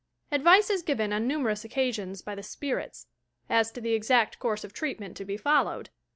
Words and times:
Advice 0.31 0.71
is 0.71 0.81
given 0.81 1.13
on 1.13 1.27
nmnerons 1.29 1.63
occasions 1.63 2.23
by 2.23 2.33
the 2.33 2.41
"spirits," 2.41 3.05
as 3.51 3.71
to 3.71 3.79
the 3.79 3.93
exact 3.93 4.39
course 4.39 4.63
of 4.63 4.73
treatment 4.73 5.15
to 5.15 5.25
be 5.25 5.37
followed. 5.37 5.91